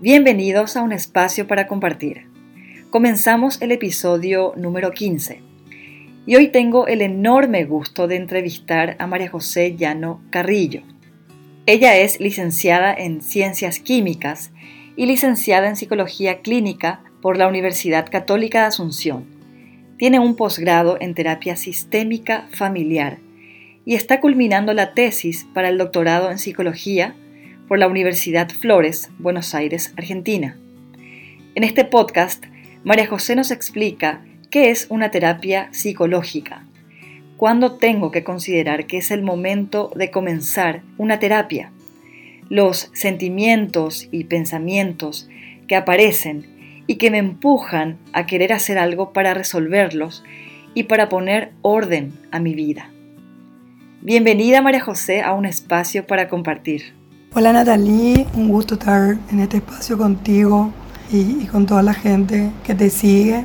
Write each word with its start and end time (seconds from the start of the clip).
Bienvenidos 0.00 0.76
a 0.76 0.82
un 0.82 0.92
espacio 0.92 1.48
para 1.48 1.66
compartir. 1.66 2.28
Comenzamos 2.90 3.60
el 3.60 3.72
episodio 3.72 4.52
número 4.56 4.92
15 4.92 5.42
y 6.24 6.36
hoy 6.36 6.52
tengo 6.52 6.86
el 6.86 7.02
enorme 7.02 7.64
gusto 7.64 8.06
de 8.06 8.14
entrevistar 8.14 8.94
a 9.00 9.08
María 9.08 9.28
José 9.28 9.74
Llano 9.74 10.22
Carrillo. 10.30 10.82
Ella 11.66 11.96
es 11.96 12.20
licenciada 12.20 12.94
en 12.94 13.22
Ciencias 13.22 13.80
Químicas 13.80 14.52
y 14.94 15.06
licenciada 15.06 15.68
en 15.68 15.74
Psicología 15.74 16.42
Clínica 16.42 17.02
por 17.20 17.36
la 17.36 17.48
Universidad 17.48 18.08
Católica 18.08 18.60
de 18.60 18.66
Asunción. 18.66 19.26
Tiene 19.98 20.20
un 20.20 20.36
posgrado 20.36 20.96
en 21.00 21.16
terapia 21.16 21.56
sistémica 21.56 22.46
familiar 22.52 23.18
y 23.84 23.96
está 23.96 24.20
culminando 24.20 24.74
la 24.74 24.94
tesis 24.94 25.48
para 25.52 25.68
el 25.68 25.76
doctorado 25.76 26.30
en 26.30 26.38
Psicología 26.38 27.16
por 27.68 27.78
la 27.78 27.86
Universidad 27.86 28.48
Flores, 28.48 29.10
Buenos 29.18 29.54
Aires, 29.54 29.92
Argentina. 29.96 30.56
En 31.54 31.64
este 31.64 31.84
podcast, 31.84 32.44
María 32.82 33.06
José 33.06 33.36
nos 33.36 33.50
explica 33.50 34.24
qué 34.50 34.70
es 34.70 34.86
una 34.88 35.10
terapia 35.10 35.68
psicológica, 35.72 36.64
cuándo 37.36 37.76
tengo 37.76 38.10
que 38.10 38.24
considerar 38.24 38.86
que 38.86 38.96
es 38.96 39.10
el 39.10 39.22
momento 39.22 39.92
de 39.94 40.10
comenzar 40.10 40.80
una 40.96 41.18
terapia, 41.18 41.70
los 42.48 42.90
sentimientos 42.94 44.08
y 44.10 44.24
pensamientos 44.24 45.28
que 45.68 45.76
aparecen 45.76 46.82
y 46.86 46.96
que 46.96 47.10
me 47.10 47.18
empujan 47.18 47.98
a 48.14 48.24
querer 48.24 48.54
hacer 48.54 48.78
algo 48.78 49.12
para 49.12 49.34
resolverlos 49.34 50.24
y 50.72 50.84
para 50.84 51.10
poner 51.10 51.52
orden 51.60 52.14
a 52.30 52.40
mi 52.40 52.54
vida. 52.54 52.90
Bienvenida 54.00 54.62
María 54.62 54.80
José 54.80 55.20
a 55.20 55.34
un 55.34 55.44
espacio 55.44 56.06
para 56.06 56.28
compartir. 56.28 56.97
Hola 57.38 57.52
Natalie, 57.52 58.26
un 58.34 58.48
gusto 58.48 58.74
estar 58.74 59.16
en 59.30 59.38
este 59.38 59.58
espacio 59.58 59.96
contigo 59.96 60.72
y, 61.08 61.46
con 61.46 61.66
toda 61.66 61.84
la 61.84 61.94
gente 61.94 62.50
que 62.64 62.74
te 62.74 62.90
sigue. 62.90 63.44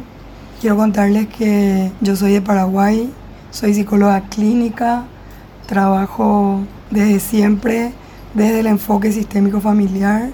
Quiero 0.59 0.77
contarles 0.77 1.27
que 1.27 1.91
yo 2.01 2.15
soy 2.15 2.33
de 2.33 2.41
Paraguay, 2.41 3.13
soy 3.51 3.75
psicóloga 3.75 4.21
clínica, 4.29 5.05
trabajo 5.67 6.61
desde 6.89 7.19
siempre 7.19 7.91
desde 8.33 8.61
el 8.61 8.65
enfoque 8.65 9.11
sistémico 9.11 9.61
familiar. 9.61 10.31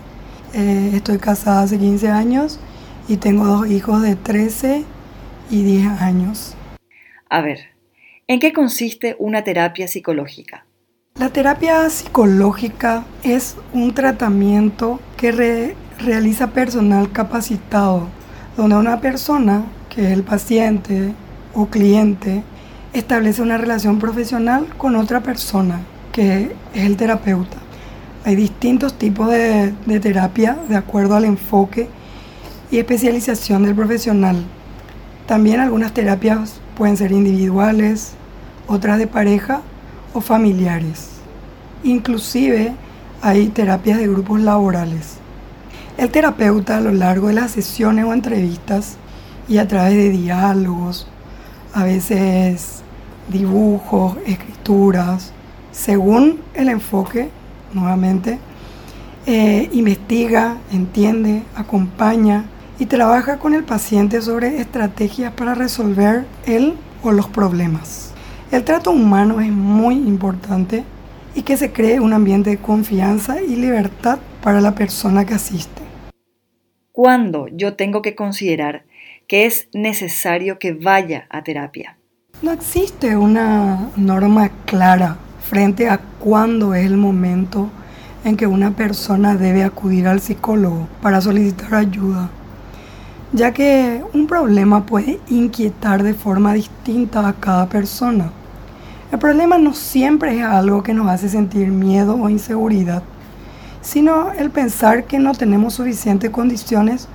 Eh, 0.53 0.91
estoy 0.93 1.17
casada 1.17 1.63
hace 1.63 1.77
15 1.77 2.07
años 2.07 2.61
y 3.09 3.17
tengo 3.17 3.43
dos 3.43 3.69
hijos 3.69 4.01
de 4.01 4.15
13 4.15 4.85
y 5.49 5.63
10 5.63 5.85
años. 5.99 6.55
A 7.29 7.41
ver, 7.41 7.59
¿en 8.25 8.39
qué 8.39 8.53
consiste 8.53 9.17
una 9.19 9.43
terapia 9.43 9.89
psicológica? 9.89 10.63
La 11.19 11.27
terapia 11.27 11.89
psicológica 11.89 13.03
es 13.23 13.57
un 13.73 13.93
tratamiento 13.93 15.01
que 15.17 15.75
realiza 15.99 16.51
personal 16.51 17.11
capacitado, 17.11 18.07
donde 18.55 18.77
una 18.77 19.01
persona, 19.01 19.65
que 19.89 20.05
es 20.05 20.11
el 20.13 20.23
paciente 20.23 21.13
o 21.53 21.65
cliente, 21.65 22.41
establece 22.93 23.41
una 23.41 23.57
relación 23.57 23.99
profesional 23.99 24.67
con 24.77 24.95
otra 24.95 25.19
persona, 25.19 25.81
que 26.13 26.53
es 26.73 26.85
el 26.85 26.95
terapeuta. 26.95 27.57
Hay 28.23 28.37
distintos 28.37 28.93
tipos 28.97 29.29
de, 29.29 29.73
terapia 30.01 30.57
de 30.69 30.77
acuerdo 30.77 31.17
al 31.17 31.25
enfoque 31.25 31.89
y 32.71 32.77
especialización 32.77 33.63
del 33.63 33.75
profesional. 33.75 34.45
También 35.27 35.59
algunas 35.59 35.93
terapias 35.93 36.61
pueden 36.77 36.95
ser 36.95 37.11
individuales, 37.11 38.13
otras 38.67 38.99
de 38.99 39.07
pareja 39.07 39.63
o 40.13 40.21
familiares. 40.21 41.09
Inclusive 41.83 42.73
hay 43.21 43.47
terapias 43.47 43.99
de 43.99 44.07
grupos 44.07 44.41
laborales. 44.41 45.17
El 45.97 46.09
terapeuta 46.09 46.77
a 46.77 46.81
lo 46.81 46.91
largo 46.91 47.27
de 47.27 47.33
las 47.33 47.51
sesiones 47.51 48.05
o 48.05 48.13
entrevistas 48.13 48.97
y 49.47 49.57
a 49.57 49.67
través 49.67 49.95
de 49.95 50.09
diálogos, 50.09 51.07
a 51.73 51.83
veces 51.83 52.81
dibujos, 53.29 54.17
escrituras, 54.25 55.33
según 55.71 56.39
el 56.53 56.69
enfoque, 56.69 57.29
nuevamente, 57.73 58.39
eh, 59.25 59.69
investiga, 59.73 60.57
entiende, 60.71 61.43
acompaña 61.55 62.45
y 62.79 62.85
trabaja 62.85 63.37
con 63.37 63.53
el 63.53 63.63
paciente 63.63 64.21
sobre 64.21 64.61
estrategias 64.61 65.33
para 65.33 65.53
resolver 65.53 66.25
él 66.45 66.75
o 67.03 67.11
los 67.11 67.27
problemas. 67.27 68.08
El 68.51 68.63
trato 68.63 68.89
humano 68.89 69.41
es 69.41 69.51
muy 69.51 69.93
importante 69.93 70.83
y 71.35 71.43
que 71.43 71.55
se 71.55 71.71
cree 71.71 71.99
un 71.99 72.13
ambiente 72.13 72.49
de 72.49 72.57
confianza 72.57 73.43
y 73.43 73.55
libertad 73.55 74.17
para 74.41 74.59
la 74.59 74.73
persona 74.73 75.23
que 75.23 75.35
asiste. 75.35 75.83
¿Cuándo 76.91 77.47
yo 77.47 77.75
tengo 77.75 78.01
que 78.01 78.15
considerar 78.15 78.85
que 79.27 79.45
es 79.45 79.67
necesario 79.71 80.57
que 80.57 80.73
vaya 80.73 81.27
a 81.29 81.43
terapia? 81.43 81.99
No 82.41 82.51
existe 82.51 83.15
una 83.15 83.91
norma 83.95 84.49
clara 84.65 85.17
frente 85.47 85.87
a 85.87 85.99
cuándo 86.19 86.73
es 86.73 86.87
el 86.87 86.97
momento 86.97 87.69
en 88.25 88.35
que 88.35 88.47
una 88.47 88.71
persona 88.71 89.35
debe 89.35 89.63
acudir 89.63 90.07
al 90.07 90.21
psicólogo 90.21 90.87
para 91.03 91.21
solicitar 91.21 91.75
ayuda, 91.75 92.31
ya 93.31 93.53
que 93.53 94.03
un 94.13 94.27
problema 94.27 94.85
puede 94.85 95.19
inquietar 95.29 96.01
de 96.03 96.13
forma 96.13 96.53
distinta 96.53 97.27
a 97.27 97.33
cada 97.33 97.69
persona. 97.69 98.31
El 99.11 99.19
problema 99.19 99.57
no 99.57 99.73
siempre 99.73 100.37
es 100.37 100.43
algo 100.43 100.83
que 100.83 100.93
nos 100.93 101.09
hace 101.09 101.29
sentir 101.29 101.67
miedo 101.67 102.15
o 102.15 102.29
inseguridad, 102.29 103.03
sino 103.81 104.31
el 104.33 104.49
pensar 104.49 105.05
que 105.05 105.19
no 105.19 105.33
tenemos 105.33 105.75
suficientes 105.75 106.29
condiciones 106.29 107.07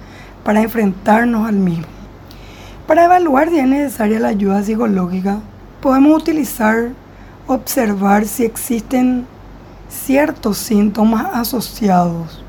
para 0.44 0.62
enfrentarnos 0.62 1.48
al 1.48 1.56
mismo. 1.56 1.86
Para 2.86 3.04
evaluar 3.04 3.48
si 3.48 3.58
es 3.58 3.66
necesaria 3.66 4.20
la 4.20 4.28
ayuda 4.28 4.62
psicológica, 4.62 5.38
podemos 5.80 6.20
utilizar 6.20 6.90
observar 7.46 8.26
si 8.26 8.44
existen 8.44 9.26
ciertos 9.88 10.58
síntomas 10.58 11.26
asociados. 11.32 12.42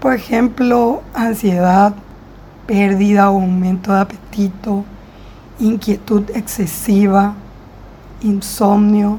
Por 0.00 0.14
ejemplo, 0.14 1.02
ansiedad, 1.14 1.94
pérdida 2.66 3.30
o 3.30 3.40
aumento 3.40 3.92
de 3.92 4.00
apetito, 4.00 4.84
inquietud 5.58 6.24
excesiva, 6.34 7.34
insomnio 8.22 9.18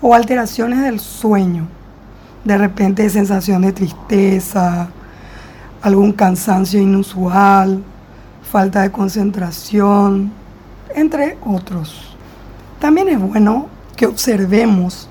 o 0.00 0.14
alteraciones 0.14 0.82
del 0.82 1.00
sueño. 1.00 1.66
De 2.44 2.58
repente 2.58 3.08
sensación 3.08 3.62
de 3.62 3.72
tristeza, 3.72 4.88
algún 5.82 6.12
cansancio 6.12 6.80
inusual, 6.80 7.82
falta 8.42 8.82
de 8.82 8.90
concentración, 8.90 10.30
entre 10.94 11.38
otros. 11.44 12.16
También 12.78 13.08
es 13.08 13.18
bueno 13.18 13.68
que 13.96 14.06
observemos 14.06 15.08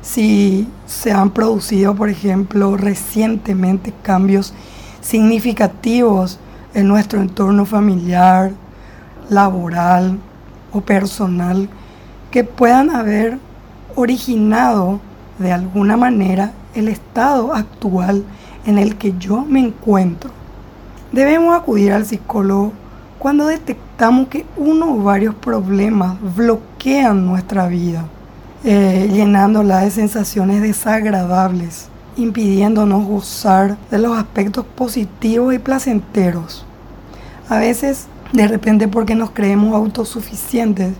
si 0.00 0.68
se 0.86 1.10
han 1.10 1.30
producido, 1.30 1.94
por 1.96 2.08
ejemplo, 2.08 2.76
recientemente 2.76 3.92
cambios 4.02 4.54
significativos 5.00 6.38
en 6.76 6.88
nuestro 6.88 7.22
entorno 7.22 7.64
familiar, 7.64 8.52
laboral 9.30 10.18
o 10.72 10.82
personal 10.82 11.70
que 12.30 12.44
puedan 12.44 12.90
haber 12.90 13.38
originado 13.94 15.00
de 15.38 15.52
alguna 15.52 15.96
manera 15.96 16.52
el 16.74 16.88
estado 16.88 17.54
actual 17.54 18.24
en 18.66 18.76
el 18.76 18.96
que 18.96 19.14
yo 19.18 19.42
me 19.48 19.60
encuentro. 19.60 20.30
Debemos 21.12 21.56
acudir 21.56 21.94
al 21.94 22.04
psicólogo 22.04 22.72
cuando 23.18 23.46
detectamos 23.46 24.28
que 24.28 24.44
uno 24.58 24.96
o 24.96 25.02
varios 25.02 25.34
problemas 25.34 26.18
bloquean 26.36 27.24
nuestra 27.24 27.68
vida, 27.68 28.04
eh, 28.64 29.08
llenándola 29.10 29.80
de 29.80 29.90
sensaciones 29.90 30.60
desagradables, 30.60 31.88
impidiéndonos 32.18 33.06
gozar 33.06 33.78
de 33.90 33.98
los 33.98 34.18
aspectos 34.18 34.66
positivos 34.66 35.54
y 35.54 35.58
placenteros. 35.58 36.65
A 37.48 37.58
veces, 37.58 38.06
de 38.32 38.48
repente 38.48 38.88
porque 38.88 39.14
nos 39.14 39.30
creemos 39.30 39.74
autosuficientes, 39.74 40.94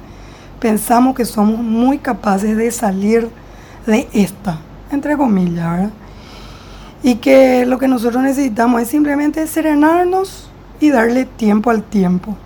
pensamos 0.60 1.16
que 1.16 1.24
somos 1.24 1.58
muy 1.58 1.98
capaces 1.98 2.56
de 2.56 2.70
salir 2.70 3.28
de 3.84 4.08
esta, 4.12 4.58
entre 4.92 5.16
comillas, 5.16 5.70
¿verdad? 5.70 5.90
Y 7.02 7.16
que 7.16 7.66
lo 7.66 7.78
que 7.78 7.88
nosotros 7.88 8.22
necesitamos 8.22 8.82
es 8.82 8.88
simplemente 8.88 9.46
serenarnos 9.46 10.48
y 10.80 10.90
darle 10.90 11.24
tiempo 11.24 11.70
al 11.70 11.82
tiempo. 11.82 12.36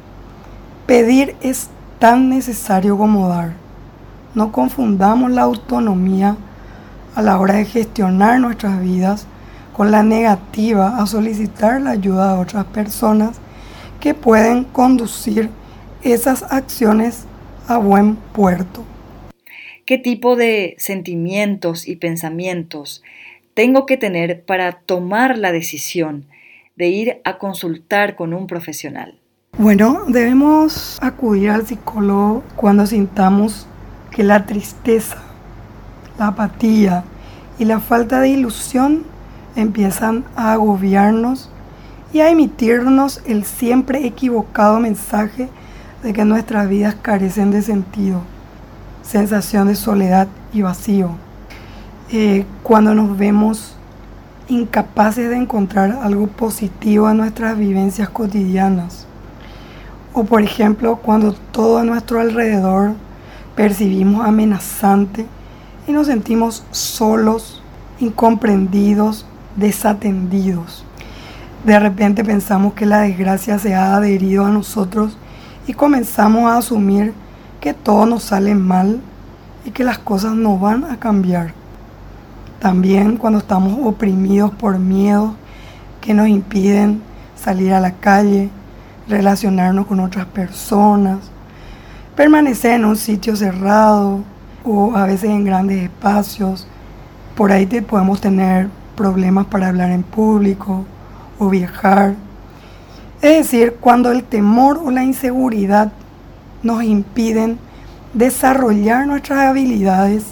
Pedir 0.87 1.37
es 1.43 1.69
tan 1.99 2.31
necesario 2.31 2.97
como 2.97 3.29
dar. 3.29 3.52
No 4.35 4.50
confundamos 4.50 5.31
la 5.31 5.43
autonomía 5.43 6.37
a 7.14 7.23
la 7.23 7.38
hora 7.38 7.55
de 7.55 7.64
gestionar 7.64 8.41
nuestras 8.41 8.81
vidas 8.81 9.26
con 9.76 9.91
la 9.91 10.02
negativa 10.02 10.97
a 10.99 11.06
solicitar 11.06 11.81
la 11.81 11.91
ayuda 11.91 12.35
de 12.35 12.41
otras 12.41 12.64
personas 12.67 13.41
que 14.00 14.14
pueden 14.14 14.64
conducir 14.64 15.50
esas 16.02 16.43
acciones 16.44 17.26
a 17.69 17.79
buen 17.79 18.17
puerto. 18.17 18.85
¿Qué 19.85 19.99
tipo 19.99 20.37
de 20.37 20.75
sentimientos 20.79 21.87
y 21.87 21.97
pensamientos 21.97 23.02
tengo 23.55 23.87
que 23.87 23.97
tener 23.97 24.43
para 24.44 24.73
tomar 24.73 25.37
la 25.37 25.52
decisión 25.52 26.26
de 26.76 26.88
ir 26.88 27.20
a 27.25 27.38
consultar 27.38 28.17
con 28.17 28.32
un 28.32 28.47
profesional? 28.47 29.19
Bueno, 29.58 30.05
debemos 30.08 30.99
acudir 31.02 31.50
al 31.50 31.67
psicólogo 31.67 32.43
cuando 32.56 32.87
sintamos 32.87 33.67
que 34.11 34.23
la 34.23 34.47
tristeza, 34.47 35.23
la 36.19 36.29
apatía 36.29 37.05
y 37.58 37.64
la 37.64 37.81
falta 37.81 38.20
de 38.20 38.31
ilusión 38.31 39.05
empiezan 39.56 40.25
a 40.37 40.52
agobiarnos 40.52 41.50
y 42.12 42.21
a 42.21 42.31
emitirnos 42.31 43.23
el 43.27 43.45
siempre 43.45 44.07
equivocado 44.07 44.81
mensaje 44.81 45.49
de 46.03 46.12
que 46.12 46.25
nuestras 46.25 46.69
vidas 46.69 46.97
carecen 47.01 47.51
de 47.51 47.62
sentido, 47.62 48.23
sensación 49.03 49.69
de 49.69 49.77
soledad 49.77 50.29
y 50.53 50.62
vacío. 50.62 51.11
Eh, 52.11 52.45
cuando 52.62 52.95
nos 52.95 53.17
vemos 53.17 53.77
incapaces 54.49 55.31
de 55.31 55.37
encontrar 55.37 56.01
algo 56.03 56.27
positivo 56.27 57.09
en 57.09 57.19
nuestras 57.19 57.57
vivencias 57.57 58.09
cotidianas. 58.09 59.07
O 60.12 60.25
por 60.25 60.43
ejemplo, 60.43 60.97
cuando 60.97 61.35
todo 61.53 61.79
a 61.79 61.85
nuestro 61.85 62.21
alrededor 62.21 62.95
percibimos 63.55 64.27
amenazante 64.27 65.27
y 65.87 65.93
nos 65.93 66.09
sentimos 66.09 66.65
solos, 66.73 67.62
incomprendidos, 68.01 69.25
desatendidos. 69.57 70.85
De 71.65 71.79
repente 71.79 72.25
pensamos 72.25 72.73
que 72.73 72.87
la 72.87 73.01
desgracia 73.01 73.59
se 73.59 73.75
ha 73.75 73.95
adherido 73.95 74.47
a 74.47 74.51
nosotros 74.51 75.19
y 75.67 75.75
comenzamos 75.75 76.51
a 76.51 76.57
asumir 76.57 77.12
que 77.61 77.75
todo 77.75 78.07
nos 78.07 78.23
sale 78.23 78.55
mal 78.55 79.01
y 79.67 79.71
que 79.71 79.85
las 79.85 79.99
cosas 79.99 80.33
no 80.33 80.59
van 80.59 80.85
a 80.85 80.99
cambiar. 80.99 81.53
También 82.61 83.19
cuando 83.19 83.41
estamos 83.41 83.79
oprimidos 83.85 84.51
por 84.53 84.79
miedos 84.79 85.35
que 86.01 86.15
nos 86.15 86.29
impiden 86.29 87.03
salir 87.37 87.75
a 87.75 87.81
la 87.81 87.93
calle, 87.93 88.49
relacionarnos 89.07 89.87
con 89.87 90.01
otras 90.01 90.25
personas, 90.25 91.19
permanecer 92.17 92.73
en 92.73 92.87
un 92.87 92.97
sitio 92.97 93.37
cerrado 93.37 94.21
o 94.65 94.97
a 94.97 95.05
veces 95.05 95.29
en 95.29 95.45
grandes 95.45 95.83
espacios. 95.83 96.67
Por 97.37 97.53
ahí 97.53 97.67
te 97.67 97.83
podemos 97.83 98.19
tener 98.19 98.71
problemas 98.97 99.45
para 99.47 99.69
hablar 99.69 99.91
en 99.91 100.03
público 100.03 100.87
o 101.41 101.49
viajar. 101.49 102.15
Es 103.21 103.39
decir, 103.39 103.77
cuando 103.81 104.13
el 104.13 104.23
temor 104.23 104.81
o 104.85 104.93
la 104.93 105.03
inseguridad 105.03 105.91
nos 106.63 106.85
impiden 106.85 107.59
desarrollar 108.15 109.07
nuestras 109.07 109.41
habilidades 109.41 110.27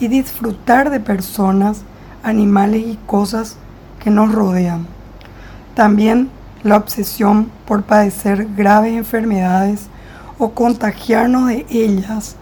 y 0.00 0.08
disfrutar 0.08 0.90
de 0.90 1.00
personas, 1.00 1.82
animales 2.22 2.82
y 2.86 2.98
cosas 3.06 3.56
que 4.02 4.10
nos 4.10 4.32
rodean. 4.32 4.86
También 5.74 6.30
la 6.62 6.76
obsesión 6.76 7.50
por 7.66 7.82
padecer 7.82 8.48
graves 8.56 8.94
enfermedades 8.94 9.88
o 10.38 10.50
contagiarnos 10.50 11.48
de 11.48 11.66
ellas 11.70 12.36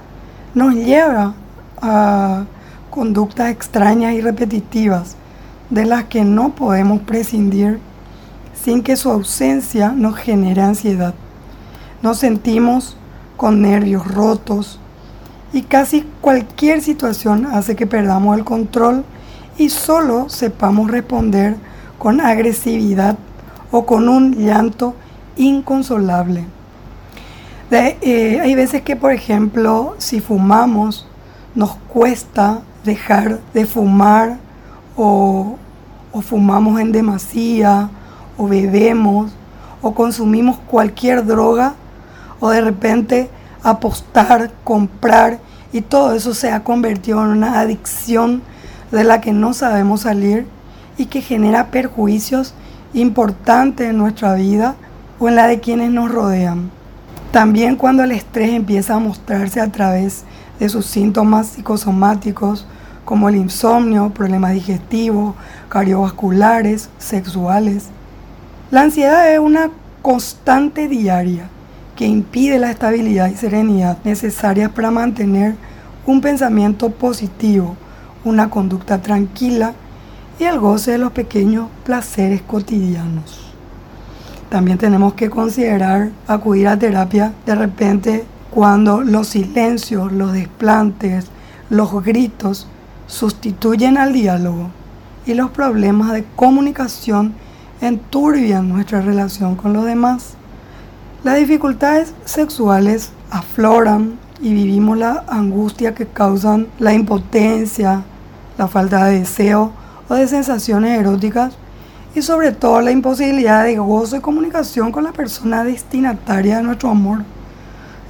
nos 0.55 0.75
lleva 0.75 1.35
a 1.81 2.45
conductas 2.91 3.51
extrañas 3.51 4.13
y 4.13 4.21
repetitivas 4.21 5.17
de 5.71 5.87
las 5.87 6.05
que 6.05 6.25
no 6.25 6.55
podemos 6.55 7.01
prescindir 7.01 7.81
sin 8.63 8.83
que 8.83 8.97
su 8.97 9.11
ausencia 9.11 9.91
nos 9.91 10.17
genere 10.17 10.63
ansiedad. 10.63 11.15
Nos 12.01 12.19
sentimos 12.19 12.97
con 13.37 13.61
nervios 13.61 14.07
rotos 14.07 14.79
y 15.53 15.63
casi 15.63 16.07
cualquier 16.21 16.81
situación 16.81 17.47
hace 17.47 17.75
que 17.75 17.87
perdamos 17.87 18.39
el 18.39 18.45
control 18.45 19.05
y 19.59 19.69
solo 19.69 20.29
sepamos 20.29 20.91
responder 20.91 21.57
con 21.99 22.21
agresividad 22.21 23.19
o 23.73 23.85
con 23.85 24.09
un 24.09 24.37
llanto 24.37 24.95
inconsolable. 25.37 26.45
Eh, 27.71 28.39
hay 28.41 28.55
veces 28.55 28.83
que, 28.83 28.97
por 28.97 29.13
ejemplo, 29.13 29.95
si 29.99 30.21
fumamos, 30.21 31.09
nos 31.55 31.75
cuesta 31.89 32.61
dejar 32.85 33.41
de 33.55 33.67
fumar 33.67 34.39
o, 34.97 35.57
o 36.13 36.21
fumamos 36.21 36.81
en 36.81 36.93
demasía 36.93 37.89
o 38.43 38.49
bebemos 38.49 39.31
o 39.83 39.95
consumimos 39.95 40.59
cualquier 40.67 41.25
droga 41.25 41.75
o 42.41 42.51
de 42.51 42.61
repente 42.61 43.31
apostar, 43.63 44.51
comprar 44.65 45.39
y 45.73 45.81
todo 45.81 46.15
eso 46.15 46.35
se 46.35 46.51
ha 46.51 46.65
convertido 46.65 47.23
en 47.23 47.31
una 47.31 47.61
adicción 47.61 48.43
de 48.91 49.05
la 49.05 49.21
que 49.21 49.33
no 49.33 49.55
sabemos 49.55 50.01
salir 50.01 50.47
y 50.99 51.07
que 51.07 51.21
genera 51.21 51.71
perjuicios 51.71 52.53
importantes 52.95 53.91
en 53.91 53.99
nuestra 53.99 54.35
vida 54.35 54.75
o 55.21 55.29
en 55.29 55.37
la 55.37 55.47
de 55.47 55.61
quienes 55.61 55.93
nos 55.93 56.11
rodean. 56.11 56.71
También 57.31 57.77
cuando 57.77 58.03
el 58.03 58.11
estrés 58.11 58.51
empieza 58.51 58.97
a 58.97 58.99
mostrarse 58.99 59.61
a 59.61 59.71
través 59.71 60.25
de 60.59 60.69
sus 60.69 60.85
síntomas 60.87 61.47
psicosomáticos 61.47 62.67
como 63.05 63.29
el 63.29 63.37
insomnio, 63.37 64.11
problemas 64.11 64.53
digestivos, 64.53 65.35
cardiovasculares, 65.69 66.91
sexuales. 66.99 67.87
La 68.73 68.81
ansiedad 68.81 69.31
es 69.31 69.39
una 69.39 69.69
constante 70.01 70.89
diaria 70.89 71.47
que 71.95 72.07
impide 72.07 72.59
la 72.59 72.71
estabilidad 72.71 73.29
y 73.29 73.37
serenidad 73.37 73.99
necesarias 74.03 74.73
para 74.73 74.91
mantener 74.91 75.57
un 76.07 76.23
pensamiento 76.23 76.89
positivo, 76.89 77.77
una 78.25 78.49
conducta 78.49 79.03
tranquila 79.03 79.75
y 80.39 80.45
el 80.45 80.59
goce 80.59 80.93
de 80.93 80.97
los 80.97 81.13
pequeños 81.13 81.69
placeres 81.85 82.41
cotidianos. 82.41 83.53
También 84.49 84.79
tenemos 84.79 85.13
que 85.13 85.29
considerar 85.29 86.09
acudir 86.27 86.67
a 86.69 86.79
terapia 86.79 87.35
de 87.45 87.55
repente 87.55 88.25
cuando 88.51 89.03
los 89.03 89.29
silencios, 89.29 90.11
los 90.13 90.33
desplantes, 90.33 91.27
los 91.69 92.03
gritos 92.03 92.67
sustituyen 93.07 93.99
al 93.99 94.15
diálogo 94.15 94.71
y 95.27 95.35
los 95.35 95.51
problemas 95.51 96.15
de 96.15 96.25
comunicación 96.37 97.35
enturbian 97.83 98.69
nuestra 98.69 99.01
relación 99.03 99.57
con 99.57 99.73
los 99.73 99.85
demás. 99.85 100.35
Las 101.25 101.37
dificultades 101.37 102.15
sexuales 102.25 103.11
afloran 103.31 104.19
y 104.41 104.55
vivimos 104.55 104.97
la 104.97 105.25
angustia 105.29 105.95
que 105.95 106.07
causan 106.07 106.69
la 106.79 106.95
impotencia, 106.95 108.03
la 108.57 108.69
falta 108.69 109.05
de 109.07 109.21
deseo 109.21 109.73
o 110.09 110.15
de 110.15 110.27
sensaciones 110.27 110.99
eróticas 110.99 111.55
y 112.15 112.23
sobre 112.23 112.53
todo 112.53 112.81
la 112.81 112.93
imposibilidad 112.93 113.65
de 113.65 113.77
gozo 113.77 114.17
y 114.17 114.21
comunicación 114.21 114.93
con 114.93 115.05
la 115.05 115.13
persona 115.13 115.65
destinataria 115.65 116.59
de 116.59 116.63
nuestro 116.63 116.91
amor. 116.91 117.25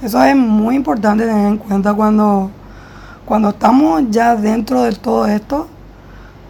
Eso 0.03 0.23
es 0.23 0.35
muy 0.35 0.75
importante 0.75 1.25
tener 1.25 1.47
en 1.47 1.57
cuenta 1.57 1.93
cuando, 1.93 2.51
cuando 3.25 3.49
estamos 3.49 4.03
ya 4.09 4.35
dentro 4.35 4.83
de 4.83 4.91
todo 4.91 5.25
esto. 5.25 5.67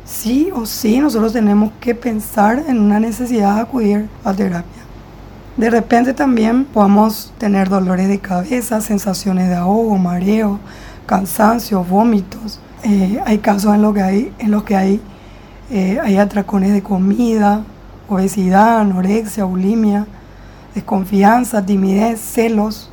Sí 0.05 0.49
o 0.53 0.65
sí, 0.65 0.99
nosotros 0.99 1.33
tenemos 1.33 1.71
que 1.79 1.95
pensar 1.95 2.63
en 2.67 2.79
una 2.79 2.99
necesidad 2.99 3.55
de 3.55 3.61
acudir 3.61 4.09
a 4.23 4.33
terapia. 4.33 4.83
De 5.55 5.69
repente 5.69 6.13
también 6.13 6.65
podemos 6.65 7.31
tener 7.37 7.69
dolores 7.69 8.07
de 8.07 8.19
cabeza, 8.19 8.81
sensaciones 8.81 9.49
de 9.49 9.55
ahogo, 9.55 9.97
mareo, 9.97 10.59
cansancio, 11.05 11.83
vómitos. 11.83 12.59
Eh, 12.83 13.21
hay 13.25 13.37
casos 13.37 13.73
en 13.73 13.81
los 13.81 13.93
que 13.93 14.01
hay, 14.01 14.33
en 14.39 14.51
los 14.51 14.63
que 14.63 14.75
hay 14.75 15.01
eh, 15.71 15.99
hay 16.03 16.17
atracones 16.17 16.73
de 16.73 16.83
comida, 16.83 17.63
obesidad, 18.07 18.81
anorexia, 18.81 19.45
bulimia, 19.45 20.05
desconfianza, 20.75 21.65
timidez, 21.65 22.19
celos. 22.19 22.91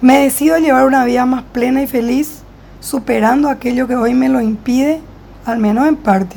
Me 0.00 0.20
decido 0.20 0.58
llevar 0.58 0.86
una 0.86 1.04
vida 1.04 1.26
más 1.26 1.42
plena 1.42 1.82
y 1.82 1.86
feliz, 1.86 2.42
superando 2.78 3.48
aquello 3.48 3.88
que 3.88 3.96
hoy 3.96 4.14
me 4.14 4.28
lo 4.28 4.40
impide, 4.40 5.00
al 5.44 5.58
menos 5.58 5.86
en 5.86 5.96
parte. 5.96 6.36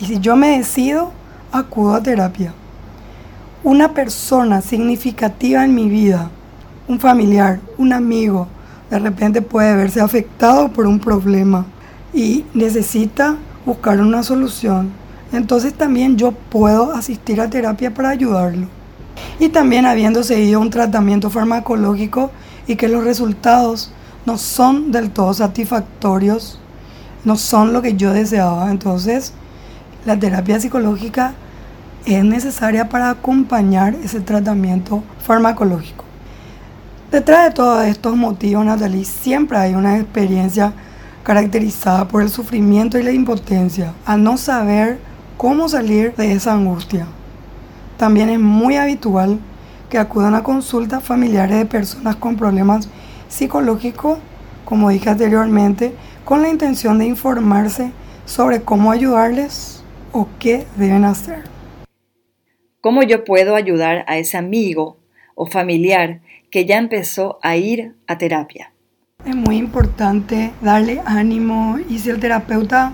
Y 0.00 0.06
si 0.06 0.18
yo 0.18 0.36
me 0.36 0.58
decido, 0.58 1.12
acudo 1.52 1.94
a 1.94 2.02
terapia. 2.02 2.52
Una 3.62 3.92
persona 3.92 4.60
significativa 4.60 5.64
en 5.64 5.74
mi 5.74 5.88
vida, 5.88 6.30
un 6.88 6.98
familiar, 6.98 7.60
un 7.78 7.92
amigo, 7.92 8.48
de 8.90 8.98
repente 8.98 9.40
puede 9.40 9.76
verse 9.76 10.00
afectado 10.00 10.68
por 10.68 10.86
un 10.86 10.98
problema 10.98 11.64
y 12.12 12.44
necesita 12.52 13.36
buscar 13.64 14.00
una 14.00 14.22
solución, 14.22 14.90
entonces 15.32 15.72
también 15.72 16.16
yo 16.16 16.32
puedo 16.32 16.92
asistir 16.92 17.40
a 17.40 17.48
terapia 17.48 17.94
para 17.94 18.10
ayudarlo. 18.10 18.66
Y 19.38 19.48
también 19.48 19.86
habiendo 19.86 20.22
seguido 20.22 20.60
un 20.60 20.70
tratamiento 20.70 21.30
farmacológico 21.30 22.30
y 22.66 22.76
que 22.76 22.88
los 22.88 23.04
resultados 23.04 23.92
no 24.26 24.36
son 24.36 24.92
del 24.92 25.10
todo 25.10 25.32
satisfactorios, 25.32 26.58
no 27.24 27.36
son 27.36 27.72
lo 27.72 27.82
que 27.82 27.94
yo 27.94 28.12
deseaba. 28.12 28.70
Entonces, 28.70 29.32
la 30.04 30.18
terapia 30.18 30.60
psicológica 30.60 31.34
es 32.04 32.24
necesaria 32.24 32.88
para 32.88 33.10
acompañar 33.10 33.94
ese 34.02 34.20
tratamiento 34.20 35.02
farmacológico. 35.20 36.04
Detrás 37.10 37.44
de 37.44 37.54
todos 37.54 37.84
estos 37.84 38.16
motivos, 38.16 38.64
Natalie, 38.64 39.04
siempre 39.04 39.58
hay 39.58 39.74
una 39.74 39.98
experiencia 39.98 40.72
caracterizada 41.22 42.08
por 42.08 42.22
el 42.22 42.30
sufrimiento 42.30 42.98
y 42.98 43.02
la 43.02 43.12
impotencia, 43.12 43.92
a 44.04 44.16
no 44.16 44.36
saber 44.36 44.98
cómo 45.36 45.68
salir 45.68 46.14
de 46.16 46.32
esa 46.32 46.54
angustia. 46.54 47.06
También 47.96 48.30
es 48.30 48.40
muy 48.40 48.76
habitual 48.76 49.38
que 49.88 49.98
acudan 49.98 50.34
a 50.34 50.42
consultas 50.42 51.04
familiares 51.04 51.58
de 51.58 51.66
personas 51.66 52.16
con 52.16 52.36
problemas 52.36 52.88
psicológicos, 53.28 54.18
como 54.64 54.88
dije 54.88 55.10
anteriormente, 55.10 55.94
con 56.24 56.42
la 56.42 56.48
intención 56.48 56.98
de 56.98 57.06
informarse 57.06 57.92
sobre 58.24 58.62
cómo 58.62 58.92
ayudarles 58.92 59.82
o 60.12 60.28
qué 60.38 60.66
deben 60.76 61.04
hacer. 61.04 61.44
¿Cómo 62.80 63.02
yo 63.02 63.24
puedo 63.24 63.54
ayudar 63.54 64.04
a 64.08 64.18
ese 64.18 64.36
amigo 64.36 64.98
o 65.34 65.46
familiar 65.46 66.20
que 66.50 66.64
ya 66.64 66.78
empezó 66.78 67.38
a 67.42 67.56
ir 67.56 67.94
a 68.06 68.18
terapia? 68.18 68.72
Es 69.24 69.36
muy 69.36 69.56
importante 69.56 70.52
darle 70.60 71.00
ánimo 71.04 71.78
y 71.88 71.98
si 71.98 72.10
el 72.10 72.18
terapeuta 72.18 72.92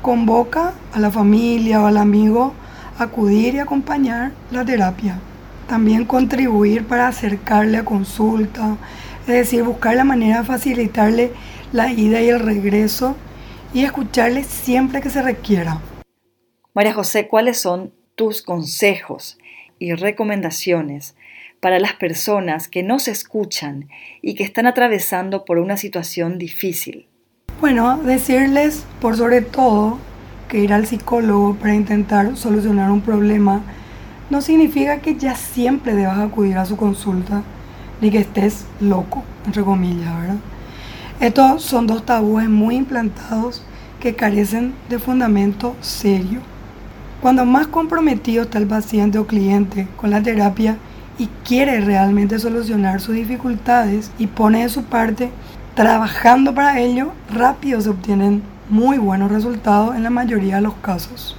convoca 0.00 0.72
a 0.92 0.98
la 0.98 1.10
familia 1.10 1.82
o 1.82 1.86
al 1.86 1.98
amigo 1.98 2.54
a 2.98 3.04
acudir 3.04 3.54
y 3.54 3.58
acompañar 3.58 4.32
la 4.50 4.64
terapia. 4.64 5.20
También 5.68 6.06
contribuir 6.06 6.86
para 6.86 7.08
acercarle 7.08 7.78
a 7.78 7.84
consulta, 7.84 8.76
es 9.22 9.34
decir, 9.34 9.62
buscar 9.62 9.94
la 9.94 10.04
manera 10.04 10.38
de 10.38 10.46
facilitarle 10.46 11.32
la 11.72 11.92
ida 11.92 12.20
y 12.20 12.28
el 12.28 12.40
regreso 12.40 13.16
y 13.74 13.84
escucharle 13.84 14.44
siempre 14.44 15.00
que 15.00 15.10
se 15.10 15.22
requiera. 15.22 15.80
María 16.74 16.94
José, 16.94 17.28
¿cuáles 17.28 17.60
son 17.60 17.92
tus 18.14 18.42
consejos 18.42 19.38
y 19.78 19.94
recomendaciones 19.94 21.16
para 21.60 21.78
las 21.78 21.94
personas 21.94 22.68
que 22.68 22.82
no 22.82 22.98
se 22.98 23.10
escuchan 23.10 23.88
y 24.22 24.34
que 24.34 24.44
están 24.44 24.66
atravesando 24.66 25.44
por 25.44 25.58
una 25.58 25.76
situación 25.76 26.38
difícil? 26.38 27.06
Bueno, 27.60 27.98
decirles 27.98 28.84
por 29.00 29.16
sobre 29.16 29.42
todo 29.42 29.98
que 30.48 30.60
ir 30.60 30.72
al 30.72 30.86
psicólogo 30.86 31.54
para 31.56 31.74
intentar 31.74 32.36
solucionar 32.36 32.90
un 32.90 33.00
problema 33.00 33.62
no 34.30 34.40
significa 34.40 35.00
que 35.00 35.16
ya 35.16 35.34
siempre 35.34 35.94
debas 35.94 36.18
acudir 36.18 36.56
a 36.58 36.66
su 36.66 36.76
consulta 36.76 37.42
ni 38.00 38.10
que 38.10 38.18
estés 38.18 38.64
loco, 38.80 39.24
entre 39.44 39.62
comillas, 39.62 40.20
¿verdad? 40.20 40.36
Estos 41.20 41.64
son 41.64 41.88
dos 41.88 42.06
tabúes 42.06 42.48
muy 42.48 42.76
implantados 42.76 43.64
que 43.98 44.14
carecen 44.14 44.72
de 44.88 45.00
fundamento 45.00 45.74
serio. 45.80 46.38
Cuando 47.20 47.44
más 47.44 47.66
comprometido 47.66 48.44
está 48.44 48.58
el 48.58 48.68
paciente 48.68 49.18
o 49.18 49.26
cliente 49.26 49.88
con 49.96 50.10
la 50.10 50.22
terapia 50.22 50.76
y 51.18 51.26
quiere 51.44 51.80
realmente 51.80 52.38
solucionar 52.38 53.00
sus 53.00 53.16
dificultades 53.16 54.12
y 54.16 54.28
pone 54.28 54.62
de 54.62 54.68
su 54.68 54.84
parte, 54.84 55.30
trabajando 55.74 56.54
para 56.54 56.78
ello, 56.78 57.10
rápido 57.34 57.80
se 57.80 57.88
obtienen 57.88 58.40
muy 58.70 58.98
buenos 58.98 59.32
resultados 59.32 59.96
en 59.96 60.04
la 60.04 60.10
mayoría 60.10 60.56
de 60.56 60.62
los 60.62 60.74
casos. 60.74 61.36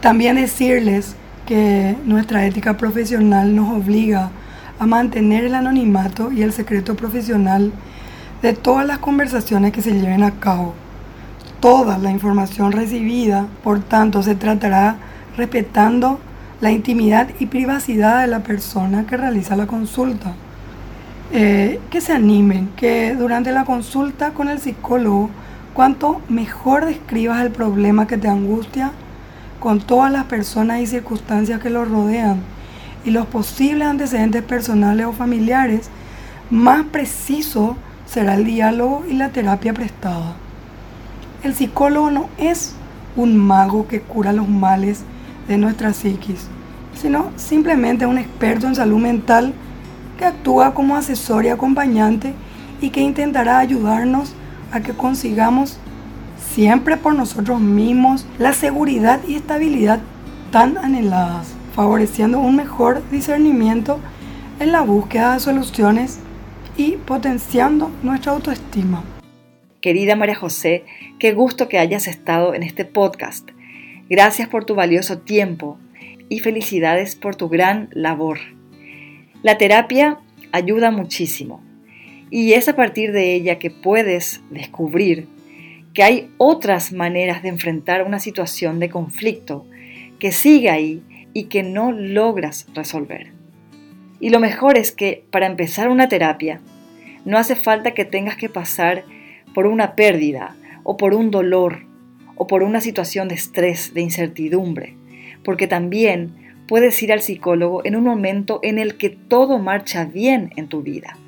También 0.00 0.36
decirles 0.36 1.14
que 1.44 1.94
nuestra 2.06 2.46
ética 2.46 2.78
profesional 2.78 3.54
nos 3.54 3.68
obliga 3.68 4.30
a 4.78 4.86
mantener 4.86 5.44
el 5.44 5.54
anonimato 5.54 6.32
y 6.32 6.40
el 6.40 6.54
secreto 6.54 6.96
profesional 6.96 7.70
de 8.44 8.52
todas 8.52 8.86
las 8.86 8.98
conversaciones 8.98 9.72
que 9.72 9.80
se 9.80 9.98
lleven 9.98 10.22
a 10.22 10.32
cabo. 10.32 10.74
Toda 11.60 11.96
la 11.96 12.10
información 12.10 12.72
recibida, 12.72 13.46
por 13.62 13.80
tanto, 13.80 14.22
se 14.22 14.34
tratará 14.34 14.96
respetando 15.34 16.20
la 16.60 16.70
intimidad 16.70 17.30
y 17.40 17.46
privacidad 17.46 18.20
de 18.20 18.26
la 18.26 18.40
persona 18.40 19.06
que 19.06 19.16
realiza 19.16 19.56
la 19.56 19.66
consulta. 19.66 20.34
Eh, 21.32 21.80
que 21.88 22.02
se 22.02 22.12
animen, 22.12 22.68
que 22.76 23.14
durante 23.14 23.50
la 23.50 23.64
consulta 23.64 24.32
con 24.32 24.50
el 24.50 24.58
psicólogo, 24.58 25.30
cuanto 25.72 26.20
mejor 26.28 26.84
describas 26.84 27.40
el 27.40 27.50
problema 27.50 28.06
que 28.06 28.18
te 28.18 28.28
angustia, 28.28 28.92
con 29.58 29.80
todas 29.80 30.12
las 30.12 30.24
personas 30.24 30.80
y 30.82 30.86
circunstancias 30.86 31.62
que 31.62 31.70
lo 31.70 31.86
rodean 31.86 32.42
y 33.06 33.10
los 33.10 33.24
posibles 33.24 33.88
antecedentes 33.88 34.42
personales 34.42 35.06
o 35.06 35.14
familiares, 35.14 35.88
más 36.50 36.84
preciso 36.84 37.78
será 38.14 38.34
el 38.34 38.44
diálogo 38.44 39.02
y 39.10 39.14
la 39.14 39.30
terapia 39.30 39.74
prestada. 39.74 40.36
El 41.42 41.52
psicólogo 41.52 42.12
no 42.12 42.28
es 42.38 42.76
un 43.16 43.36
mago 43.36 43.88
que 43.88 44.02
cura 44.02 44.32
los 44.32 44.48
males 44.48 45.02
de 45.48 45.58
nuestra 45.58 45.92
psiquis, 45.92 46.46
sino 46.94 47.32
simplemente 47.34 48.06
un 48.06 48.18
experto 48.18 48.68
en 48.68 48.76
salud 48.76 48.98
mental 48.98 49.52
que 50.16 50.26
actúa 50.26 50.74
como 50.74 50.94
asesor 50.94 51.44
y 51.44 51.48
acompañante 51.48 52.34
y 52.80 52.90
que 52.90 53.00
intentará 53.00 53.58
ayudarnos 53.58 54.32
a 54.70 54.78
que 54.78 54.92
consigamos 54.92 55.76
siempre 56.54 56.96
por 56.96 57.16
nosotros 57.16 57.60
mismos 57.60 58.26
la 58.38 58.52
seguridad 58.52 59.18
y 59.26 59.34
estabilidad 59.34 59.98
tan 60.52 60.78
anheladas, 60.78 61.48
favoreciendo 61.74 62.38
un 62.38 62.54
mejor 62.54 63.02
discernimiento 63.10 63.98
en 64.60 64.70
la 64.70 64.82
búsqueda 64.82 65.34
de 65.34 65.40
soluciones 65.40 66.20
y 66.76 66.92
potenciando 66.92 67.90
nuestra 68.02 68.32
autoestima. 68.32 69.04
Querida 69.80 70.16
María 70.16 70.34
José, 70.34 70.84
qué 71.18 71.32
gusto 71.32 71.68
que 71.68 71.78
hayas 71.78 72.08
estado 72.08 72.54
en 72.54 72.62
este 72.62 72.84
podcast. 72.84 73.48
Gracias 74.08 74.48
por 74.48 74.64
tu 74.64 74.74
valioso 74.74 75.18
tiempo 75.18 75.78
y 76.28 76.40
felicidades 76.40 77.16
por 77.16 77.36
tu 77.36 77.48
gran 77.48 77.90
labor. 77.92 78.38
La 79.42 79.58
terapia 79.58 80.18
ayuda 80.52 80.90
muchísimo 80.90 81.62
y 82.30 82.54
es 82.54 82.68
a 82.68 82.76
partir 82.76 83.12
de 83.12 83.34
ella 83.34 83.58
que 83.58 83.70
puedes 83.70 84.40
descubrir 84.50 85.28
que 85.92 86.02
hay 86.02 86.30
otras 86.38 86.92
maneras 86.92 87.42
de 87.42 87.50
enfrentar 87.50 88.04
una 88.04 88.18
situación 88.18 88.80
de 88.80 88.90
conflicto 88.90 89.64
que 90.18 90.32
sigue 90.32 90.70
ahí 90.70 91.02
y 91.34 91.44
que 91.44 91.62
no 91.62 91.92
logras 91.92 92.66
resolver. 92.74 93.33
Y 94.24 94.30
lo 94.30 94.40
mejor 94.40 94.78
es 94.78 94.90
que 94.90 95.26
para 95.30 95.44
empezar 95.44 95.90
una 95.90 96.08
terapia 96.08 96.58
no 97.26 97.36
hace 97.36 97.54
falta 97.54 97.92
que 97.92 98.06
tengas 98.06 98.36
que 98.36 98.48
pasar 98.48 99.04
por 99.52 99.66
una 99.66 99.96
pérdida 99.96 100.56
o 100.82 100.96
por 100.96 101.12
un 101.12 101.30
dolor 101.30 101.84
o 102.34 102.46
por 102.46 102.62
una 102.62 102.80
situación 102.80 103.28
de 103.28 103.34
estrés, 103.34 103.92
de 103.92 104.00
incertidumbre, 104.00 104.96
porque 105.44 105.66
también 105.66 106.56
puedes 106.66 107.02
ir 107.02 107.12
al 107.12 107.20
psicólogo 107.20 107.84
en 107.84 107.96
un 107.96 108.04
momento 108.04 108.60
en 108.62 108.78
el 108.78 108.96
que 108.96 109.10
todo 109.10 109.58
marcha 109.58 110.06
bien 110.06 110.52
en 110.56 110.68
tu 110.68 110.80
vida 110.80 111.18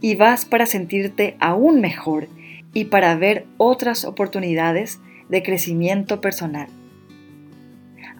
y 0.00 0.16
vas 0.16 0.44
para 0.44 0.66
sentirte 0.66 1.36
aún 1.38 1.80
mejor 1.80 2.26
y 2.74 2.86
para 2.86 3.14
ver 3.14 3.46
otras 3.58 4.04
oportunidades 4.04 4.98
de 5.28 5.44
crecimiento 5.44 6.20
personal. 6.20 6.66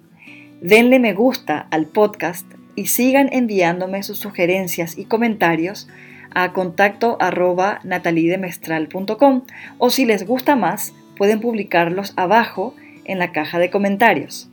denle 0.62 0.98
me 0.98 1.12
gusta 1.12 1.66
al 1.70 1.84
podcast 1.84 2.50
y 2.74 2.86
sigan 2.86 3.28
enviándome 3.30 4.02
sus 4.02 4.18
sugerencias 4.18 4.96
y 4.96 5.04
comentarios 5.04 5.90
a 6.34 6.54
contacto 6.54 7.18
arroba 7.20 7.80
natalidemestral.com 7.84 9.42
o 9.76 9.90
si 9.90 10.06
les 10.06 10.26
gusta 10.26 10.56
más, 10.56 10.94
pueden 11.18 11.40
publicarlos 11.40 12.14
abajo 12.16 12.74
en 13.04 13.18
la 13.18 13.30
caja 13.30 13.58
de 13.58 13.68
comentarios. 13.68 14.48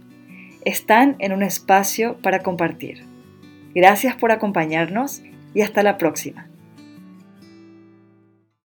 Están 0.65 1.15
en 1.19 1.31
un 1.31 1.43
espacio 1.43 2.17
para 2.17 2.39
compartir. 2.39 3.05
Gracias 3.73 4.17
por 4.17 4.33
acompañarnos 4.33 5.21
y 5.53 5.61
hasta 5.61 5.81
la 5.81 5.97
próxima. 5.97 6.49